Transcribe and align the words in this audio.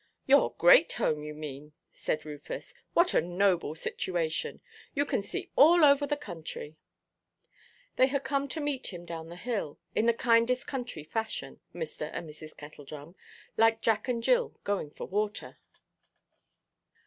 "Your 0.25 0.55
great 0.57 0.93
home, 0.93 1.21
you 1.23 1.35
mean," 1.35 1.73
said 1.93 2.25
Rufus; 2.25 2.73
"what 2.93 3.13
a 3.13 3.21
noble 3.21 3.75
situation! 3.75 4.59
You 4.95 5.05
can 5.05 5.21
see 5.21 5.51
all 5.55 5.83
over 5.85 6.07
the 6.07 6.17
county." 6.17 6.75
They 7.97 8.07
had 8.07 8.23
come 8.23 8.47
to 8.47 8.59
meet 8.59 8.87
him 8.91 9.05
down 9.05 9.29
the 9.29 9.35
hill, 9.35 9.77
in 9.93 10.07
the 10.07 10.13
kindest 10.15 10.65
country 10.65 11.03
fashion, 11.03 11.59
Mr. 11.71 12.09
and 12.13 12.27
Mrs. 12.27 12.57
Kettledrum, 12.57 13.13
like 13.57 13.81
Jack 13.83 14.07
and 14.07 14.23
Jill 14.23 14.55
going 14.63 14.89
for 14.89 15.05
water. 15.05 15.59